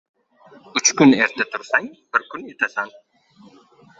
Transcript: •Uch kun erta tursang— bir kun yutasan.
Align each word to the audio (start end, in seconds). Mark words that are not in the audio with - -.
•Uch 0.77 0.89
kun 0.97 1.11
erta 1.25 1.43
tursang— 1.51 1.87
bir 2.13 2.25
kun 2.31 2.49
yutasan. 2.49 2.89